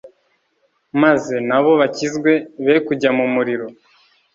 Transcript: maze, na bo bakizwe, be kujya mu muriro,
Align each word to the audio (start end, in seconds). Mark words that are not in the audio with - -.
maze, 1.01 1.35
na 1.49 1.59
bo 1.63 1.71
bakizwe, 1.81 2.31
be 2.65 2.75
kujya 2.87 3.09
mu 3.17 3.25
muriro, 3.33 3.67